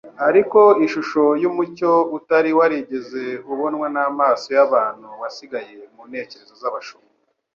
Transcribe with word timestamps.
Ariko 0.27 0.59
ishusho 0.85 1.23
y'umucyo 1.41 1.91
utari 2.17 2.49
warigeze 2.59 3.23
ubonwa 3.51 3.87
n'amaso 3.93 4.47
y'abantu 4.57 5.07
wasigaye 5.21 5.75
mu 5.95 6.03
ntekerezo 6.09 6.53
z'abashumba 6.61 7.11